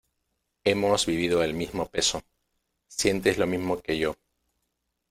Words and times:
hemos 0.63 1.05
vivido 1.05 1.43
el 1.43 1.53
mismo 1.53 1.85
peso, 1.85 2.23
sientes 2.87 3.37
lo 3.37 3.45
mismo 3.45 3.79
que 3.83 3.99
yo. 3.99 4.15